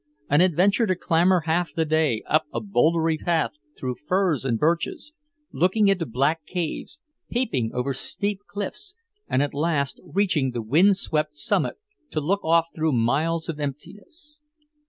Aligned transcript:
An 0.31 0.41
adventure 0.41 0.87
to 0.87 0.95
clamber 0.95 1.41
half 1.41 1.75
the 1.75 1.85
day 1.85 2.23
up 2.25 2.45
a 2.51 2.59
bouldery 2.59 3.19
path 3.19 3.59
through 3.77 3.93
firs 4.03 4.43
and 4.45 4.57
birches, 4.57 5.13
looking 5.51 5.89
into 5.89 6.07
black 6.07 6.43
caves, 6.47 6.99
peeping 7.29 7.69
over 7.75 7.93
steep 7.93 8.39
cliffs, 8.47 8.95
and 9.29 9.43
at 9.43 9.53
last 9.53 10.01
reaching 10.03 10.49
the 10.53 10.61
wind 10.63 10.97
swept 10.97 11.35
summit 11.37 11.75
to 12.09 12.19
look 12.19 12.43
off 12.43 12.69
through 12.73 12.93
miles 12.93 13.47
of 13.47 13.59
emptiness. 13.59 14.41